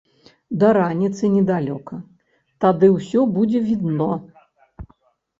[0.61, 1.97] Да раніцы недалёка,
[2.65, 4.09] тады ўсё будзе відно.